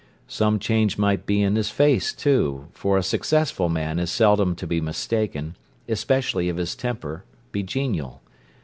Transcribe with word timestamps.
Some 0.27 0.57
change 0.57 0.97
might 0.97 1.27
be 1.27 1.41
his 1.43 1.69
face, 1.69 2.11
too, 2.11 2.69
for 2.73 2.97
a 2.97 3.03
successful 3.03 3.69
man 3.69 3.99
is 3.99 4.09
seldom 4.09 4.55
to 4.55 4.65
be 4.65 4.81
mistaken, 4.81 5.55
especially 5.87 6.49
if 6.49 6.57
his 6.57 6.75
temper 6.75 7.23
be 7.51 7.61
genial. 7.61 8.19